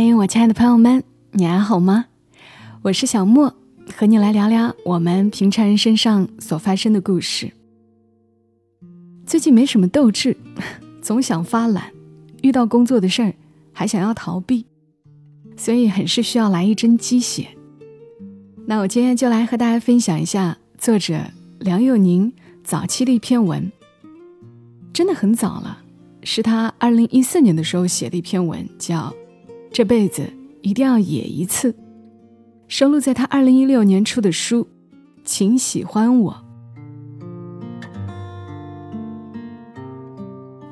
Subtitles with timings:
[0.00, 2.04] 嘿，我亲爱的朋友们，你还好吗？
[2.82, 3.52] 我是小莫，
[3.96, 7.50] 和你来聊聊我们平常人身上所发生的故事。
[9.26, 10.36] 最近没什么斗志，
[11.02, 11.92] 总想发懒，
[12.42, 13.34] 遇到工作的事儿
[13.72, 14.66] 还想要逃避，
[15.56, 17.48] 所以很是需要来一针鸡血。
[18.68, 21.18] 那我今天就来和大家分享一下作者
[21.58, 23.72] 梁又宁早期的一篇文，
[24.92, 25.82] 真的很早了，
[26.22, 29.12] 是他二零一四年的时候写的一篇文，叫。
[29.70, 30.28] 这辈子
[30.62, 31.74] 一定要野一次，
[32.66, 34.64] 收录在他二零一六年出的书
[35.24, 36.32] 《请喜欢我》。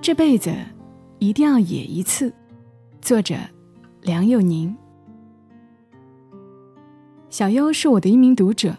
[0.01, 0.53] 这辈子
[1.19, 2.33] 一定要野一次，
[3.01, 3.37] 作者
[4.03, 4.75] 梁又宁。
[7.29, 8.77] 小优是我的一名读者，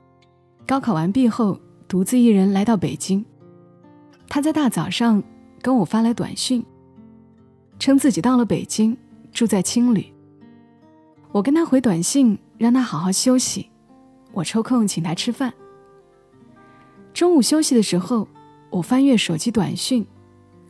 [0.66, 3.23] 高考完毕后独自一人来到北京。
[4.27, 5.23] 他在大早上
[5.61, 6.66] 跟我发来短信，
[7.80, 8.97] 称自己到了北京，
[9.37, 10.11] 住在青旅。
[11.31, 13.69] 我跟他回短信，让他好好休息。
[14.31, 15.53] 我抽空请他吃饭。
[17.13, 18.27] 中午休息的时候，
[18.71, 20.03] 我翻阅手机短讯，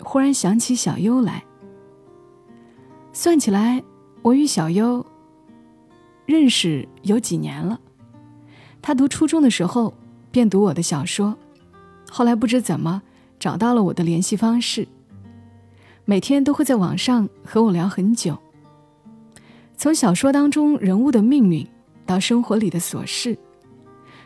[0.02, 1.46] 忽然想起小优来。
[3.14, 3.82] 算起来，
[4.22, 5.06] 我与小优
[6.26, 7.80] 认识有几年了。
[8.82, 9.94] 他读初中的时候
[10.30, 11.38] 便读我的小说，
[12.10, 13.02] 后来不知怎么
[13.40, 14.86] 找到了我的联系方式，
[16.04, 18.38] 每天都会在网上和我聊很久。
[19.78, 21.66] 从小说当中人物的命运，
[22.04, 23.38] 到生活里的琐事，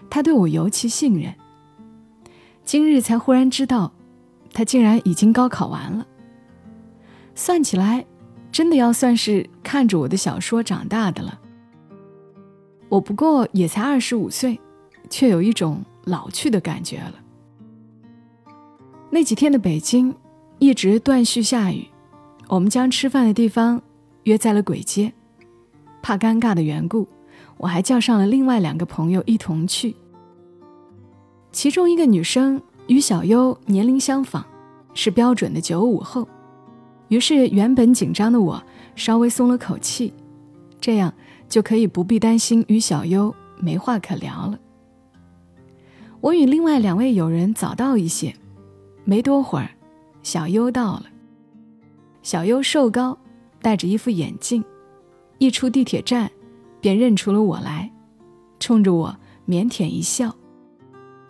[0.09, 1.35] 他对我尤其信任。
[2.63, 3.91] 今日才忽然知道，
[4.53, 6.07] 他竟然已经高考完了。
[7.35, 8.05] 算起来，
[8.49, 11.37] 真的要算是看着我的小说长大的了。
[12.87, 14.57] 我不过也才二十五岁，
[15.09, 17.15] 却有一种老去的感觉了。
[19.09, 20.15] 那几天的北京
[20.59, 21.89] 一直断续下雨，
[22.47, 23.81] 我们将吃饭的地方
[24.23, 25.11] 约在了簋街。
[26.11, 27.07] 怕尴尬的缘故，
[27.55, 29.95] 我还叫上了另外两个朋友一同去。
[31.53, 34.43] 其中一个女生与小优年龄相仿，
[34.93, 36.27] 是标准的九五后，
[37.07, 38.61] 于是原本紧张的我
[38.93, 40.13] 稍微松了口气，
[40.81, 41.13] 这样
[41.47, 44.59] 就可以不必担心与小优没话可聊了。
[46.19, 48.35] 我与另外两位友人早到一些，
[49.05, 49.69] 没多会儿，
[50.23, 51.05] 小优到了。
[52.21, 53.17] 小优瘦高，
[53.61, 54.61] 戴着一副眼镜。
[55.41, 56.29] 一出地铁站，
[56.79, 57.91] 便认出了我来，
[58.59, 60.35] 冲着我腼腆一笑，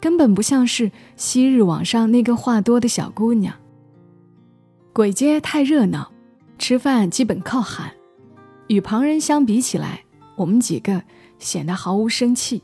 [0.01, 3.55] 根本不像是昔日网上那个话多的小姑娘。
[4.91, 6.11] 鬼街太热闹，
[6.59, 7.93] 吃饭基本靠喊，
[8.67, 10.03] 与旁人相比起来，
[10.35, 11.03] 我们几个
[11.39, 12.61] 显得毫无生气，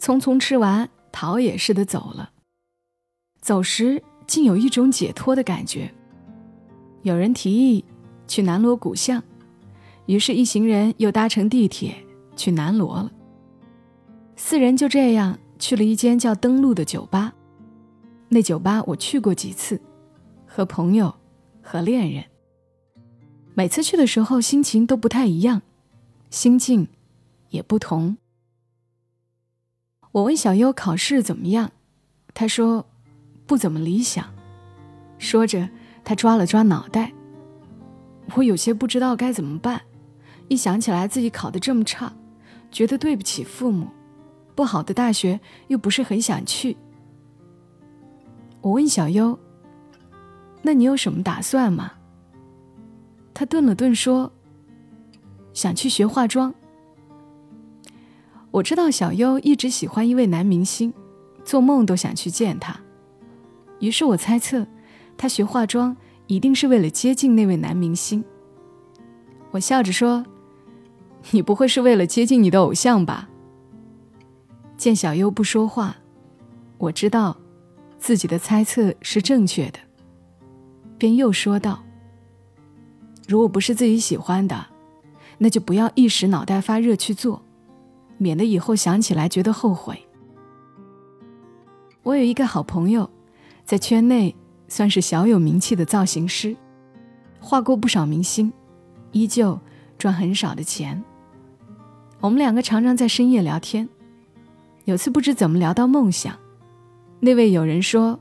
[0.00, 2.32] 匆匆吃完，逃也似的走了。
[3.40, 5.94] 走时竟有一种解脱的感觉。
[7.02, 7.84] 有人提议
[8.26, 9.22] 去南锣鼓巷。
[10.06, 11.94] 于是，一行人又搭乘地铁
[12.36, 13.12] 去南锣了。
[14.36, 17.32] 四人就这样去了一间叫“登陆”的酒吧。
[18.28, 19.80] 那酒吧我去过几次，
[20.46, 21.14] 和朋友，
[21.62, 22.24] 和恋人。
[23.54, 25.62] 每次去的时候，心情都不太一样，
[26.30, 26.88] 心境
[27.50, 28.16] 也不同。
[30.12, 31.72] 我问小优考试怎么样，
[32.34, 32.86] 他说
[33.46, 34.32] 不怎么理想。
[35.18, 35.68] 说着，
[36.04, 37.12] 他抓了抓脑袋。
[38.34, 39.80] 我有些不知道该怎么办。
[40.48, 42.12] 一想起来自己考得这么差，
[42.70, 43.88] 觉得对不起父母，
[44.54, 46.76] 不好的大学又不是很想去。
[48.60, 49.38] 我问小优
[50.62, 51.92] ：“那你有什么打算吗？”
[53.34, 54.32] 他顿了顿说
[55.52, 56.54] ：“想去学化妆。”
[58.52, 60.94] 我知道小优一直喜欢一位男明星，
[61.44, 62.78] 做梦都想去见他。
[63.80, 64.66] 于是我猜测，
[65.18, 65.96] 他学化妆
[66.28, 68.24] 一定是为了接近那位男明星。
[69.50, 70.24] 我笑着说。
[71.30, 73.28] 你不会是为了接近你的偶像吧？
[74.76, 75.96] 见小优不说话，
[76.78, 77.36] 我知道
[77.98, 79.78] 自己的猜测是正确的，
[80.98, 81.82] 便又说道
[83.26, 84.66] ：“如果不是自己喜欢的，
[85.38, 87.42] 那就不要一时脑袋发热去做，
[88.18, 90.00] 免得以后想起来觉得后悔。”
[92.04, 93.10] 我有一个好朋友，
[93.64, 94.36] 在圈内
[94.68, 96.56] 算是小有名气的造型师，
[97.40, 98.52] 画过不少明星，
[99.10, 99.58] 依旧
[99.98, 101.02] 赚很少的钱。
[102.20, 103.88] 我们两个常常在深夜聊天，
[104.84, 106.34] 有次不知怎么聊到梦想，
[107.20, 108.18] 那位友人说：“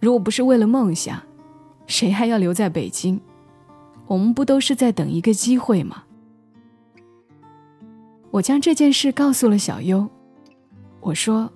[0.00, 1.22] 如果不是为了梦想，
[1.86, 3.20] 谁还要留在北京？
[4.06, 6.04] 我们不都是在等一个机会吗？”
[8.32, 10.08] 我将这件事告诉了小优，
[11.00, 11.52] 我说：“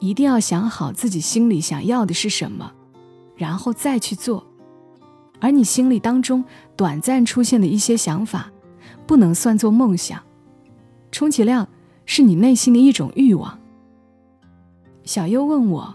[0.00, 2.72] 一定要想好自己心里想要的是什么，
[3.36, 4.46] 然后再去做。
[5.40, 6.44] 而你心里当中
[6.76, 8.52] 短暂出现的一些想法。”
[9.06, 10.22] 不能算作梦想，
[11.10, 11.68] 充其量
[12.06, 13.58] 是你内心的一种欲望。
[15.04, 15.94] 小优问我：“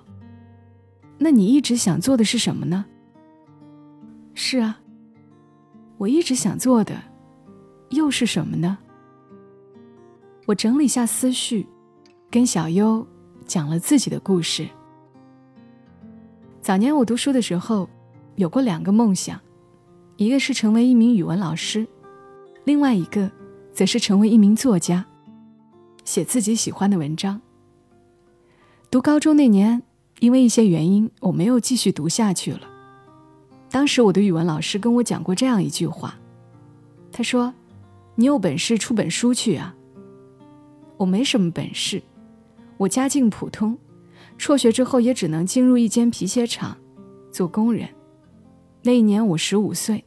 [1.20, 2.86] 那你一直想做的是什么呢？”
[4.34, 4.80] 是啊，
[5.98, 6.96] 我一直想做的
[7.90, 8.78] 又是什么呢？
[10.48, 11.68] 我整理下思绪，
[12.30, 13.08] 跟小优
[13.46, 14.68] 讲了自己的故事。
[16.60, 17.88] 早年我读书的时候，
[18.36, 19.40] 有过两个梦想，
[20.18, 21.88] 一个是成为一名语文老师，
[22.66, 23.32] 另外一个
[23.74, 25.06] 则是成为一名作家，
[26.06, 27.42] 写自己喜欢的文章。
[28.92, 29.82] 读高中那年，
[30.20, 32.62] 因为一些原因，我没有继续读下去了。
[33.70, 36.16] 当时我的语文老师跟我讲过这样一句话，
[37.12, 37.52] 他说
[38.16, 39.76] ：“你有本事出本书去啊。”
[40.98, 42.04] 我没什么本事，
[42.78, 43.76] 我家境普通，
[44.38, 46.78] 辍学之后也只能进入一间皮鞋厂
[47.32, 47.90] 做工人。
[48.84, 50.06] 那一年我十五岁，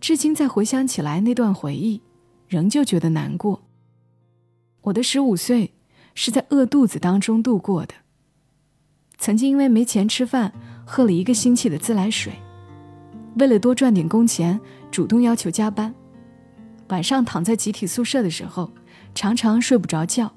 [0.00, 2.00] 至今再回想起来那段回忆，
[2.48, 3.62] 仍旧觉得难过。
[4.82, 5.72] 我的十五岁。
[6.18, 7.92] 是在饿肚子当中度过的。
[9.18, 10.50] 曾经因为没钱吃饭，
[10.86, 12.32] 喝了一个星期的自来水，
[13.38, 14.58] 为了多赚点工钱，
[14.90, 15.94] 主动要求加班。
[16.88, 18.72] 晚上躺在集体宿舍的时候，
[19.14, 20.32] 常常睡不着觉，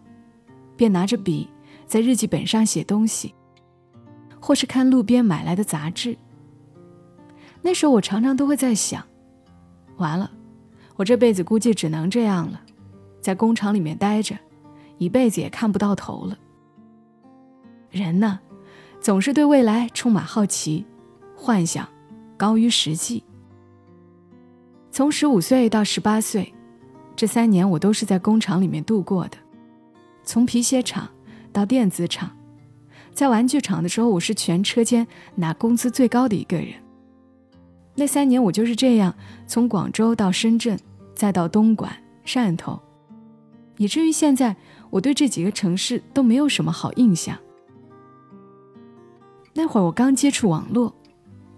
[0.75, 1.50] 便拿着笔
[1.88, 3.33] 在日记本上写东西，
[4.41, 6.17] 或是看路边买来的杂志。
[7.62, 9.01] 那时候我常常都会在想：
[9.95, 10.29] 完了，
[11.00, 12.62] 我这辈子估计只能这样了，
[13.22, 14.36] 在工厂里面待着。
[14.98, 16.38] 一辈子也看不到头了。
[17.90, 18.38] 人呢，
[19.00, 20.86] 总是对未来充满好奇，
[21.38, 21.88] 幻想
[22.36, 23.24] 高于实际。
[24.92, 26.54] 从十五岁到十八岁，
[27.16, 29.38] 这三年我都是在工厂里面度过的。
[30.25, 31.07] 从皮鞋厂
[31.54, 32.30] 到电子厂，
[33.13, 36.74] 在玩具厂的时候，我是全车间拿工资最高的一个人。
[37.96, 39.16] 那三年我就是这样，
[39.48, 40.78] 从广州到深圳，
[41.19, 41.92] 再到东莞、
[42.25, 42.80] 汕头，
[43.75, 44.56] 以至于现在。
[44.92, 47.38] 我对这几个城市都没有什么好印象。
[49.54, 50.95] 那会儿我刚接触网络，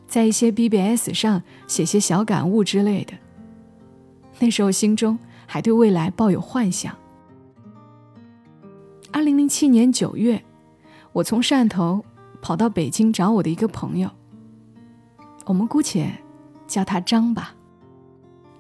[0.05, 3.13] 在一些 BBS 上写些小感悟之类的。
[4.39, 6.93] 那时候心中还对未来抱有幻想。
[9.13, 10.43] 二零零七年九月，
[11.13, 12.03] 我从汕头
[12.41, 14.09] 跑到北京找我的一个朋友，
[15.45, 16.11] 我们姑且
[16.67, 17.55] 叫他张吧。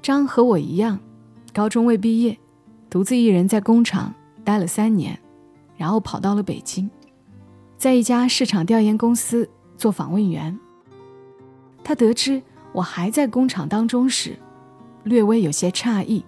[0.01, 0.99] 张和我一样，
[1.53, 2.37] 高中未毕业，
[2.89, 4.13] 独自一人在工厂。
[4.43, 5.15] 待了三年，
[5.77, 6.89] 然后跑到了北京，
[7.77, 10.57] 在一家市场调研公司做访问员。
[11.83, 12.41] 他得知
[12.73, 14.35] 我还在工厂当中时，
[15.03, 16.25] 略微有些诧异，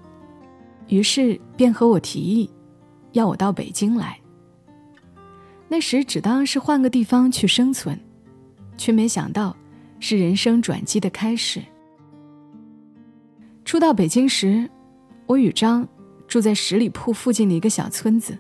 [0.90, 2.48] 于是便和我提议，
[3.14, 4.20] 要我到北京来。
[5.68, 8.00] 那时只当是换个地方去生存，
[8.78, 9.58] 却没想到
[10.00, 11.64] 是人生转机的开始。
[13.66, 14.70] 初到北京时，
[15.26, 15.88] 我与张。
[16.26, 18.36] 住在十里铺附近的一个小村子，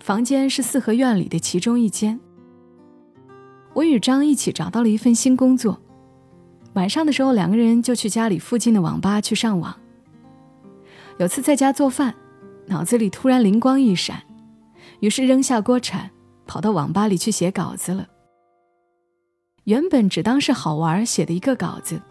[0.00, 2.20] 房间是四合院里的其中一间。
[3.72, 5.80] 我与张一起找到了一份新工作，
[6.74, 9.74] 晚上的时候两个人就去家里附近的网吧去上网。
[11.16, 12.14] 有次在家做饭，
[12.66, 14.22] 脑子里突然灵光一闪，
[15.00, 16.10] 于是扔下锅铲，
[16.44, 18.06] 跑到网吧里去写稿子了。
[19.62, 22.02] 原本只当是好玩写的一个稿子，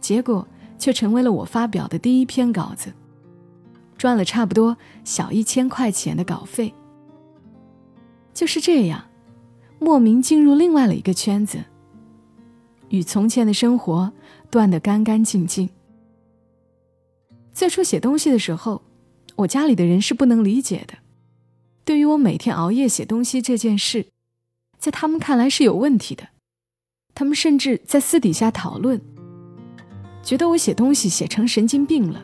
[0.00, 0.48] 结果
[0.78, 2.92] 却成为了我发表的第一篇稿子。
[3.96, 6.72] 赚了差不多小一千块钱的稿费，
[8.32, 9.10] 就是这样，
[9.80, 11.64] 莫名进入另外了一个圈子，
[12.90, 14.12] 与从前的生活
[14.50, 15.68] 断得干干净净。
[17.52, 18.82] 最初写东西的时候，
[19.34, 20.94] 我家里的人是不能理解的，
[21.84, 24.06] 对于我每天熬夜写东西这件事，
[24.78, 26.28] 在他们看来是有问题的，
[27.14, 29.00] 他们甚至在私底下讨论，
[30.28, 32.22] 觉得我写东西写成神经病了。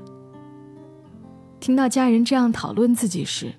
[1.59, 3.55] 听到家人这样讨论自己时，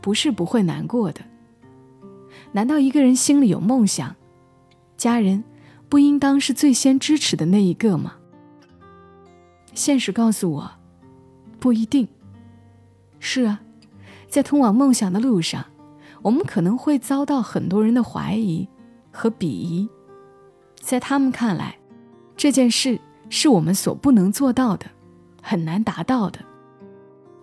[0.00, 1.20] 不是不会难过的。
[2.50, 4.16] 难道一个人心里有梦想，
[4.96, 5.44] 家人
[5.88, 8.14] 不应当是最先支持的那一个吗？
[9.74, 10.70] 现实告诉我，
[11.60, 12.08] 不一定。
[13.20, 13.60] 是啊，
[14.28, 15.66] 在通往梦想的路上，
[16.22, 18.68] 我们可能会遭到很多人的怀疑
[19.12, 19.88] 和鄙夷，
[20.80, 21.78] 在他们看来，
[22.36, 24.86] 这件事是我们所不能做到的，
[25.40, 26.40] 很难达到的。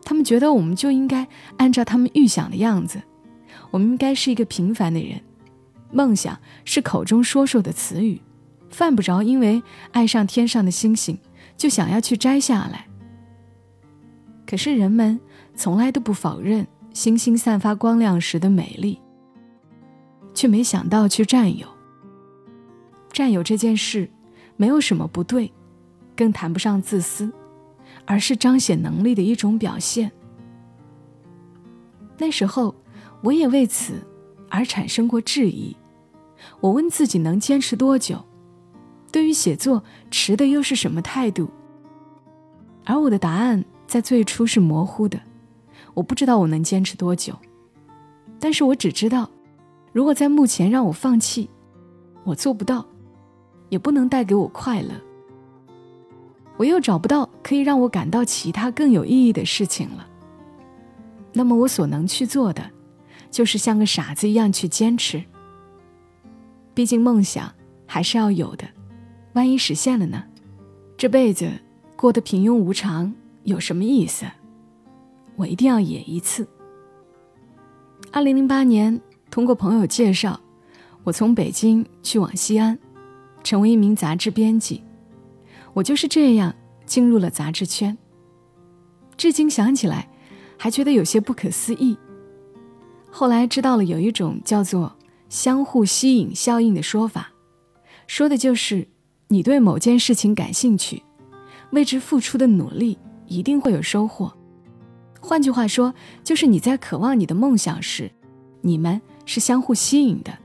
[0.03, 1.27] 他们觉得我们就应该
[1.57, 3.01] 按照他们预想的样子，
[3.71, 5.19] 我们应该是一个平凡的人。
[5.91, 8.21] 梦想是口中说说的词语，
[8.69, 11.17] 犯不着因为爱上天上的星星
[11.55, 12.85] 就想要去摘下来。
[14.45, 15.19] 可是人们
[15.55, 18.99] 从来都不否认星星散发光亮时的美丽，
[20.33, 21.67] 却没想到去占有。
[23.11, 24.09] 占有这件事
[24.55, 25.51] 没有什么不对，
[26.17, 27.31] 更谈不上自私。
[28.09, 30.09] 而是彰显能力的一种表现。
[32.17, 32.73] 那时候，
[33.21, 33.95] 我也为此
[34.49, 35.75] 而产生过质疑。
[36.61, 38.23] 我问自己能坚持多久？
[39.11, 41.49] 对于写作，持的又是什么态度？
[42.85, 45.19] 而我的答案在最初是模糊的，
[45.93, 47.37] 我不知道我能坚持多久。
[48.39, 49.29] 但是我只知道，
[49.91, 51.49] 如果在目前让我放弃，
[52.23, 52.85] 我做不到，
[53.67, 54.91] 也不能带给我快乐。
[56.57, 60.07] 我又找不到可以让我感到其他更有意义的事情了。
[61.33, 62.71] 那么我所能去做的，
[63.29, 65.23] 就是像个傻子一样去坚持。
[66.73, 67.53] 毕竟梦想
[67.85, 68.67] 还是要有的，
[69.33, 70.23] 万一实现了呢？
[70.97, 71.51] 这辈子
[71.95, 74.25] 过得平庸无常有什么意思？
[75.35, 76.47] 我一定要演一次。
[78.11, 78.99] 二零零八年，
[79.29, 80.39] 通过朋友介绍，
[81.03, 82.79] 我从北京去往西安，
[83.43, 84.83] 成为一名杂志编辑。
[85.77, 86.55] 我就是这样
[86.85, 87.95] 进入了杂志圈。
[89.15, 90.09] 至今想起来，
[90.57, 91.95] 还觉得有些不可思议。
[93.11, 94.95] 后来知道了有一种叫做。
[95.29, 97.33] 相互吸引效应的说法，
[98.07, 98.87] 说的就是
[99.27, 101.03] 你对某件事情感兴趣，
[101.71, 104.33] 为之付出的努力一定会有收获。
[105.19, 105.93] 换句话说，
[106.23, 108.09] 就是你在渴望你的梦想时，
[108.61, 110.39] 你们是相互吸引的，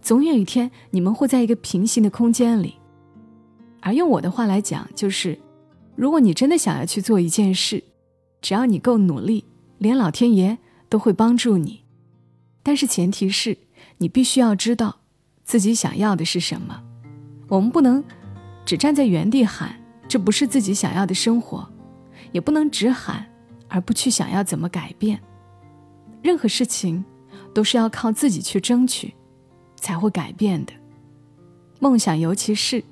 [0.00, 2.76] 总有一天你们会在一个平行的空间里。
[3.80, 5.38] 而用我的话来讲，就是
[5.94, 7.84] 如果你真的想要去做一件事，
[8.40, 9.44] 只要你够努力，
[9.78, 11.84] 连老天爷都会帮助你。
[12.62, 13.58] 但是前提是。
[13.98, 15.00] 你必须要知道
[15.42, 16.82] 自己想要的是什么。
[17.48, 18.04] 我们不能
[18.64, 19.74] 只站在原地喊
[20.06, 21.66] 这不是自己想要的生活，
[22.32, 23.26] 也不能只喊
[23.68, 25.18] 而不去想要怎么改变。
[26.20, 27.02] 任何事情
[27.54, 29.14] 都是要靠自己去争取，
[29.76, 30.74] 才会改变的。
[31.80, 32.84] 梦想，尤其是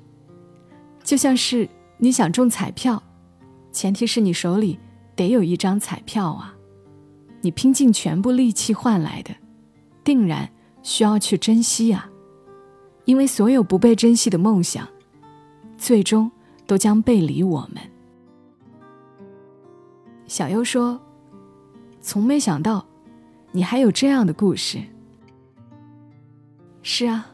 [1.05, 3.01] 就像是你想中彩票，
[3.71, 4.77] 前提是你手里
[5.15, 6.53] 得有一张彩票啊，
[7.39, 9.33] 你拼尽全部力气换来的，
[10.03, 10.49] 定然。
[10.83, 12.07] 需要去珍惜呀，
[13.05, 14.87] 因为所有不被珍惜的梦想，
[15.79, 16.29] 最终
[16.67, 17.81] 都将背离我们。
[20.27, 21.01] 小优说
[22.01, 22.85] ：“从没想到，
[23.51, 24.79] 你还有这样的故事。”
[26.83, 27.31] 是啊，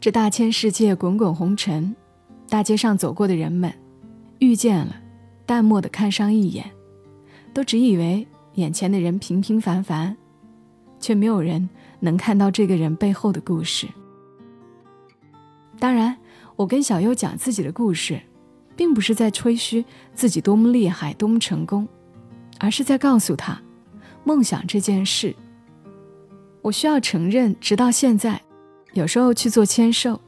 [0.00, 1.94] 这大千世界滚滚红尘，
[2.48, 3.72] 大街上走过的人们，
[4.38, 4.96] 遇见了，
[5.44, 6.70] 淡漠的看上一眼，
[7.52, 10.16] 都只以为眼前的人平平凡凡，
[11.00, 11.68] 却没有人。
[11.98, 13.88] 能看到这个人背后的故事。
[15.78, 16.14] 当然，
[16.54, 18.20] 我跟小优讲自己的故事，
[18.76, 19.82] 并不是在吹嘘
[20.14, 21.88] 自己多么厉害、多么成功，
[22.60, 23.58] 而是在告诉他，
[24.24, 25.34] 梦想这件事。
[26.60, 28.42] 我需要承认，直到现在，
[28.92, 30.20] 有时候去做签售，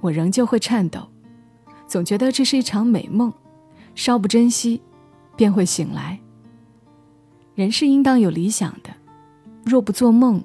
[0.00, 1.08] 我仍旧会颤抖，
[1.92, 3.30] 总觉得这是一场美梦，
[3.94, 4.80] 稍不珍惜，
[5.36, 6.18] 便会醒来。
[7.54, 8.88] 人是应当有理想的，
[9.62, 10.42] 若不做梦。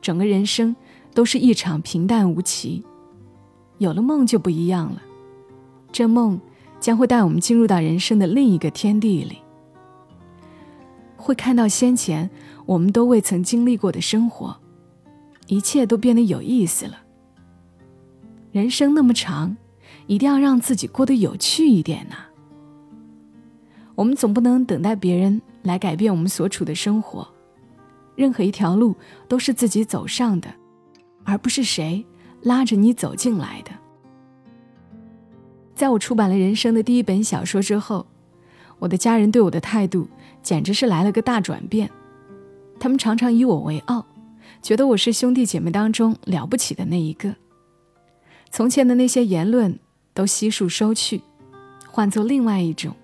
[0.00, 0.76] 整个人生
[1.12, 2.84] 都是一场平淡无奇，
[3.78, 5.02] 有了梦就不一样了。
[5.90, 6.40] 这梦
[6.78, 9.38] 将会带我们进入到人生的另一个天地里，
[11.16, 12.30] 会看到先前
[12.66, 14.56] 我们都未曾经历过的生活，
[15.48, 16.98] 一切都变得有意思了。
[18.52, 19.56] 人生那么长，
[20.06, 22.16] 一定要让自己过得有趣一点呐。
[23.94, 27.26] 我们总不能等待别人来改变我们所处的生活。
[28.16, 28.94] 任何一条路
[29.28, 30.48] 都是自己走上的，
[31.24, 32.04] 而不是谁
[32.42, 33.70] 拉着你走进来的。
[35.74, 38.06] 在我出版了人生的第一本小说之后，
[38.78, 40.08] 我的家人对我的态度
[40.42, 41.90] 简直是来了个大转变。
[42.78, 44.04] 他们常常以我为傲，
[44.62, 47.34] 觉得我是兄弟姐妹当中了不起的那一个。
[48.50, 49.78] 从前的那些言论
[50.14, 51.20] 都悉数收去，
[51.90, 52.94] 换做另外一种。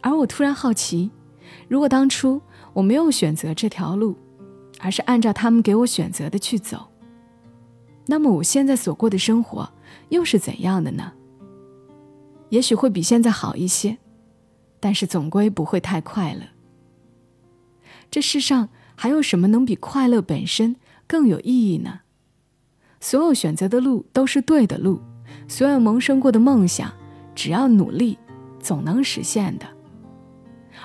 [0.00, 1.10] 而我突然好奇，
[1.68, 2.40] 如果当初……
[2.74, 4.14] 我没有选择这条路，
[4.78, 6.92] 而是按照他们给我选择的去走。
[8.06, 9.68] 那么我现在所过的生活
[10.10, 11.12] 又是怎样的呢？
[12.50, 13.98] 也许会比现在好一些，
[14.78, 16.42] 但是总归不会太快乐。
[18.12, 20.76] 这世上还有什么能比快乐本身
[21.08, 22.02] 更有意义呢？
[23.00, 25.00] 所有选择的路都是对的路，
[25.48, 26.92] 所有萌生过的梦想，
[27.34, 28.18] 只要努力，
[28.60, 29.66] 总能实现的。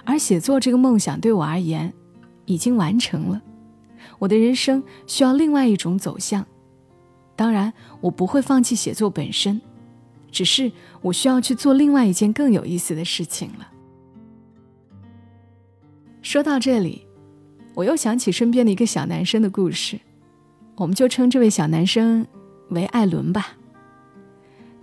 [0.05, 1.93] 而写作这个梦想对我而言，
[2.46, 3.41] 已经完成了。
[4.20, 6.46] 我的人生需要另外一种走向。
[7.36, 9.62] 当然，我不会放弃写作本身，
[10.32, 13.67] 只是我需要去做另外一件更有意思的事情了。
[16.22, 17.05] 说到这里，
[17.74, 20.00] 我又想起身边的一个小男生的故事，
[20.75, 22.25] 我们就称这位小男生
[22.70, 23.58] 为艾伦吧。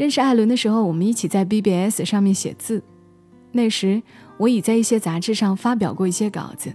[0.01, 2.83] 认识艾伦的时候，我们一起在 BBS 上面写字。
[3.53, 4.03] 那时
[4.39, 6.73] 我已在一些杂志上发表过一些稿子。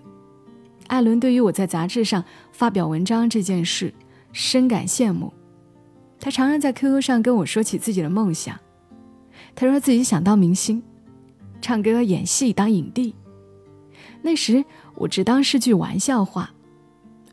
[0.85, 3.91] 艾伦对于我在杂志上发表文章这件事
[4.31, 5.33] 深感羡慕，
[6.19, 8.55] 他常常在 QQ 上跟我说起自己的梦想。
[9.55, 10.83] 他说自己想当明星，
[11.59, 13.15] 唱歌、演戏、当影帝。
[14.21, 14.63] 那时
[14.93, 16.51] 我只当是句玩笑话。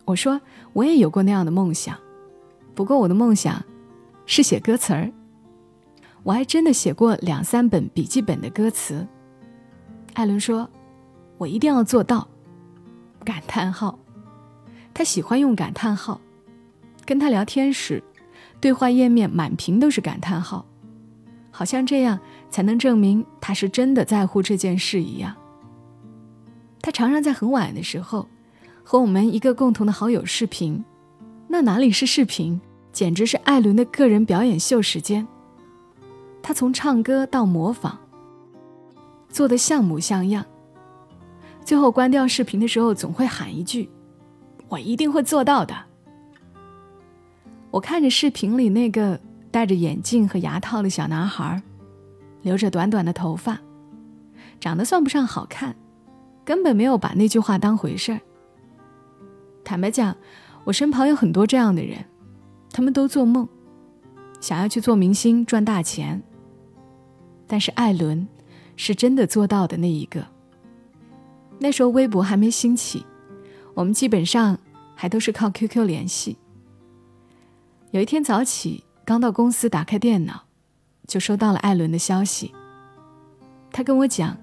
[0.06, 0.40] 我说
[0.72, 1.98] 我也有过那样的梦想，
[2.74, 3.62] 不过我的梦想
[4.24, 5.12] 是写歌词儿。
[6.24, 9.06] 我还真的写过两三本笔记本的歌词。
[10.14, 10.68] 艾伦说
[11.38, 12.28] ：“我一定要做到。”
[13.24, 13.98] 感叹号，
[14.92, 16.20] 他喜欢用感叹号。
[17.04, 18.02] 跟他聊天时，
[18.60, 20.64] 对话页面满屏都是感叹号，
[21.50, 25.34] 好像这样才能证明他是真的在乎这件事一样。
[26.80, 28.28] 他常常在很晚的时候
[28.84, 30.84] 和我们一个共同的好友视频，
[31.48, 32.60] 那哪里是视频，
[32.92, 35.26] 简直是艾伦的个人表演秀时间。
[36.42, 37.98] 他从唱歌到模仿，
[39.28, 40.44] 做的像模像样。
[41.64, 43.88] 最后关掉视频的时候，总会喊一句
[44.68, 45.74] ：“我一定会做到的。”
[47.70, 49.18] 我看着视频里那个
[49.50, 51.62] 戴着眼镜和牙套的小男孩，
[52.42, 53.60] 留着短短的头发，
[54.58, 55.76] 长得算不上好看，
[56.44, 58.20] 根本没有把那句话当回事儿。
[59.62, 60.16] 坦白讲，
[60.64, 62.04] 我身旁有很多这样的人，
[62.72, 63.48] 他们都做梦，
[64.40, 66.20] 想要去做明星赚大钱。
[67.52, 68.26] 但是艾伦，
[68.76, 70.26] 是真的做到的那一个。
[71.58, 73.04] 那时候微博还没兴起，
[73.74, 74.58] 我们基本上
[74.94, 76.38] 还都是靠 QQ 联系。
[77.90, 80.44] 有一天早起，刚到公司，打开电脑，
[81.06, 82.54] 就收到了艾伦的消息。
[83.70, 84.38] 他跟我讲，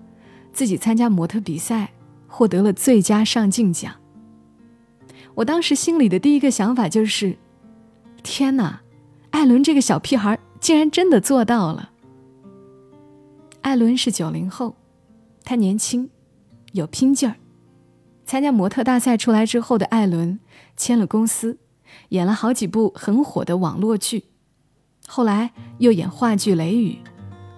[0.53, 1.93] 自己参加模特比赛，
[2.27, 3.91] 获得了最佳上镜奖。
[5.33, 7.39] 我当时心里的第一个想法就是：
[8.21, 8.81] 天哪，
[9.31, 11.93] 艾伦这个小屁孩竟然真的做到了！
[13.61, 14.75] 艾伦是九零后，
[15.43, 16.09] 他年轻，
[16.71, 17.35] 有拼劲儿。
[18.25, 20.39] 参加模特大赛出来之后的艾伦
[20.77, 21.57] 签了公司，
[22.09, 24.25] 演了好几部很火的网络剧，
[25.07, 26.91] 后来又演话剧《雷雨》，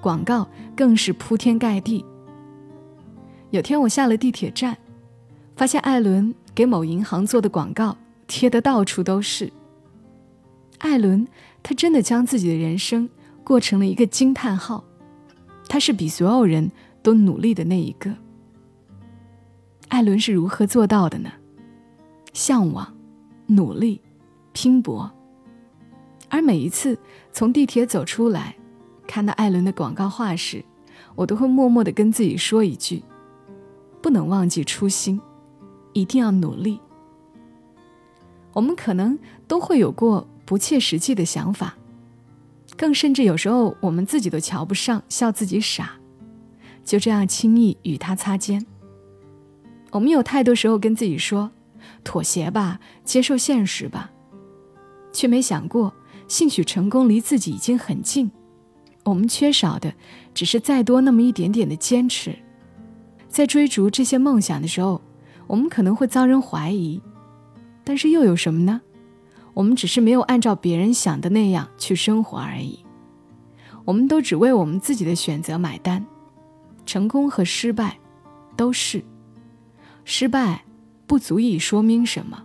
[0.01, 2.03] 广告更是铺天盖地。
[3.49, 4.77] 有天我下了地铁站，
[5.55, 9.51] 发现艾伦给某银行做的广告贴的到处都是。
[10.79, 11.27] 艾伦，
[11.61, 13.09] 他真的将自己的人生
[13.43, 14.83] 过成了一个惊叹号。
[15.71, 16.69] 他是比所有人
[17.01, 18.13] 都努力的那一个。
[19.87, 21.31] 艾伦是如何做到的呢？
[22.33, 22.93] 向往、
[23.47, 24.01] 努力、
[24.51, 25.09] 拼搏。
[26.27, 26.99] 而每一次
[27.31, 28.57] 从地铁走出来，
[29.07, 30.61] 看到艾伦的广告画时，
[31.15, 33.01] 我都会默默的跟自己说一句：
[34.01, 35.21] 不能忘记初心，
[35.93, 36.81] 一定要努力。
[38.51, 41.77] 我们可能都会有过不切实际的想法。
[42.81, 45.91] 更甚至有时候我们自己都瞧不上，笑自己傻，
[46.83, 48.65] 就这样轻易与他擦肩。
[49.91, 51.51] 我们有太多时候跟自己说，
[52.03, 54.09] 妥协吧，接受现实吧，
[55.13, 55.93] 却没想过，
[56.27, 58.31] 兴许成功离自己已经很近。
[59.03, 59.93] 我们缺少的
[60.33, 62.35] 只是再多那么一点点的坚持。
[63.29, 64.99] 在追逐这些梦想的时候，
[65.45, 66.99] 我们可能会遭人怀疑，
[67.83, 68.81] 但是又有什么呢？
[69.53, 72.85] 我们只是没有按照别人想的那样去生活而已。
[73.83, 76.05] 我们都只为我们自己的选择买单，
[76.85, 77.97] 成功和失败
[78.55, 79.03] 都是。
[80.05, 80.63] 失败
[81.05, 82.43] 不足以说明什么，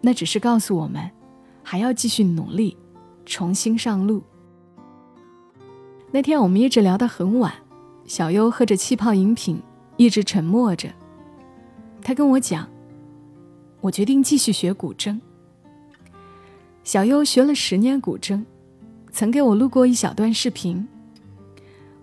[0.00, 1.10] 那只是告诉我们
[1.62, 2.76] 还要继续努力，
[3.24, 4.22] 重新上路。
[6.12, 7.52] 那天我们一直聊到很晚，
[8.04, 9.62] 小优喝着气泡饮品，
[9.96, 10.90] 一直沉默着。
[12.02, 12.68] 他跟我讲
[13.80, 15.20] ：“我决定继续学古筝。”
[16.82, 18.42] 小优学了十年古筝，
[19.12, 20.88] 曾给我录过一小段视频。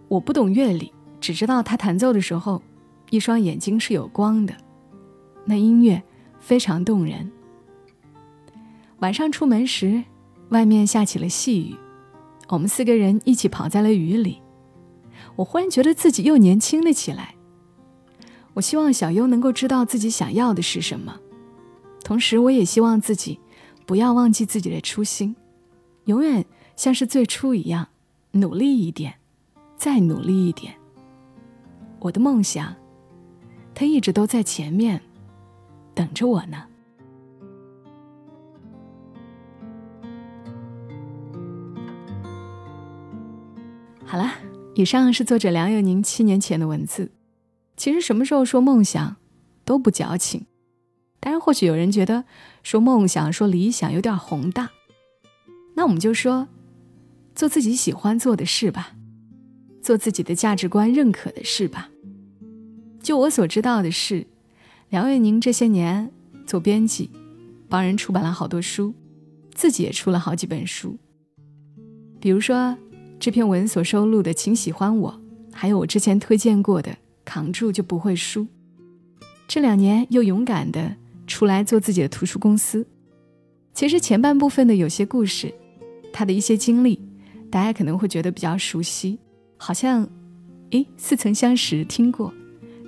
[0.08, 2.62] 我不懂乐理，只知道他弹奏的时候，
[3.10, 4.56] 一双眼睛是有光的，
[5.46, 6.02] 那音乐
[6.40, 7.30] 非常动人。
[9.00, 10.04] 晚上出门时，
[10.50, 11.76] 外面下起了细雨，
[12.48, 14.42] 我们四个人一起跑在了雨里。
[15.36, 17.36] 我忽然觉得自己又年轻了起来。
[18.54, 21.20] 我希望小优能够知道自己想要的是什么，
[22.04, 23.40] 同时我也希望自己。
[23.88, 25.34] 不要忘记自己的初心，
[26.06, 26.46] 永远
[26.76, 27.88] 像是最初一样，
[28.32, 29.16] 努力一点，
[29.78, 30.76] 再努力一点。
[32.00, 32.76] 我的梦想，
[33.74, 35.02] 它一直都在前面，
[35.96, 36.66] 等着我呢。
[44.04, 44.34] 好了，
[44.76, 47.14] 以上是作者梁又宁七年前的文字。
[47.78, 49.16] 其实什么时候说梦想，
[49.64, 50.46] 都不矫情。
[51.20, 52.24] 当然，或许有人觉得
[52.64, 54.72] 说梦想、说理想有点宏大，
[55.76, 56.48] 那我们就说，
[57.36, 58.94] 做自己喜欢做的事吧，
[59.82, 61.90] 做自己的价值观认可的事吧。
[63.02, 64.28] 就我所知道的是，
[64.90, 66.12] 梁月宁这些年
[66.46, 67.10] 做编辑，
[67.68, 68.94] 帮人出版了好多书，
[69.54, 70.98] 自己也出了好几本书。
[72.20, 72.78] 比如说
[73.20, 75.12] 这篇文所收录的《请喜欢我》，
[75.56, 76.92] 还有我之前推荐过的
[77.26, 78.42] 《扛住就不会输》。
[79.48, 80.96] 这两年又勇敢的
[81.28, 82.88] 出来做自己的图书公司。
[83.74, 85.54] 其实前半部分的有些故事，
[86.12, 87.00] 他的一些经历，
[87.52, 89.20] 大家可能会觉得比较熟悉，
[89.58, 90.10] 好像，
[90.72, 92.34] 诶，似曾相识，听过。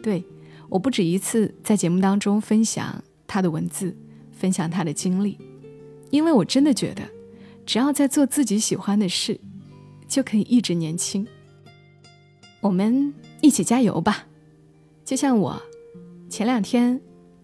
[0.02, 0.26] 对，
[0.70, 3.96] 我不止一次在节目当中分享他的文字，
[4.32, 5.38] 分享他的经历，
[6.10, 7.04] 因为我真的觉得，
[7.66, 9.40] 只要在做自己喜欢的事，
[10.08, 11.28] 就可以一直年轻。
[12.62, 14.26] 我们一起加油吧！
[15.06, 15.62] 就像我
[16.30, 17.00] 前两天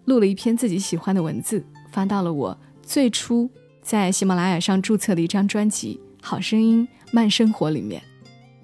[0.06, 3.50] 录了一篇自己喜欢的文字，发到了我最初
[3.82, 8.02] 在喜马拉雅上注册的一张专辑《好声音慢生活》里面。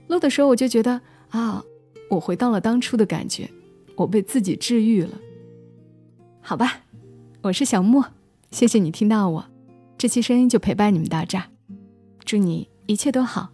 [0.08, 1.64] 录的时候我就觉得啊，
[2.10, 3.50] 我回到了当初的感觉。
[3.98, 5.10] 我被自己治愈了，
[6.42, 6.80] 好吧，
[7.42, 8.04] 我是小莫，
[8.50, 9.46] 谢谢你听到我，
[9.96, 11.44] 这期声音就陪伴你们到这儿，
[12.26, 13.50] 祝你一切都好，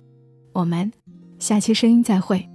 [0.53, 0.93] 我们
[1.37, 2.47] 下期声音再会。